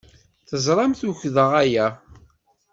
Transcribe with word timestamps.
Teẓramt 0.49 1.01
ukḍeɣ 1.09 1.51
aya. 1.63 1.87